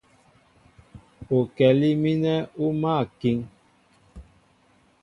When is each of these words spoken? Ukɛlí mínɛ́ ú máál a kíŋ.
Ukɛlí 1.37 1.89
mínɛ́ 2.01 2.37
ú 2.63 2.65
máál 2.81 3.01
a 3.07 3.11
kíŋ. 3.19 3.37